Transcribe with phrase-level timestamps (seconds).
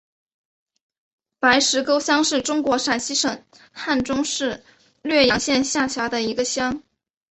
[1.39, 4.63] 白石沟乡是中国陕西省汉中市
[5.03, 6.81] 略阳县下辖的一个乡。